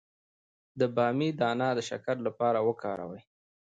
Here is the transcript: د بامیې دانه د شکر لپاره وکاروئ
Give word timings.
د 0.79 0.81
بامیې 0.95 1.29
دانه 1.41 1.67
د 1.77 1.79
شکر 1.89 2.17
لپاره 2.27 2.59
وکاروئ 2.67 3.21